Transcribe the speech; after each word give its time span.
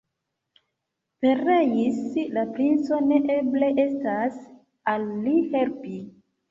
Pereis 1.25 2.17
la 2.39 2.47
princo, 2.57 3.03
ne 3.13 3.21
eble 3.37 3.73
estas 3.87 4.43
al 4.95 5.09
li 5.29 5.41
helpi. 5.57 5.99